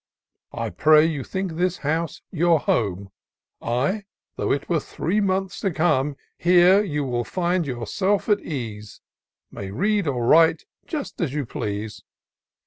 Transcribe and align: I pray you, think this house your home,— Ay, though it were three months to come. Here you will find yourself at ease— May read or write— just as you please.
I 0.55 0.71
pray 0.71 1.05
you, 1.05 1.23
think 1.23 1.51
this 1.51 1.77
house 1.85 2.23
your 2.31 2.57
home,— 2.61 3.11
Ay, 3.61 4.05
though 4.35 4.51
it 4.51 4.67
were 4.67 4.79
three 4.79 5.21
months 5.21 5.59
to 5.59 5.69
come. 5.69 6.17
Here 6.39 6.81
you 6.83 7.03
will 7.03 7.23
find 7.23 7.67
yourself 7.67 8.27
at 8.27 8.39
ease— 8.39 8.99
May 9.51 9.69
read 9.69 10.07
or 10.07 10.25
write— 10.25 10.65
just 10.87 11.21
as 11.21 11.35
you 11.35 11.45
please. 11.45 12.01